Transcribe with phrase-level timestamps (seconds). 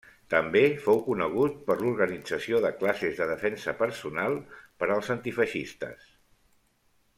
[0.33, 4.41] També fou conegut per l'organització de classes de defensa personal
[4.83, 6.11] per als antifeixistes.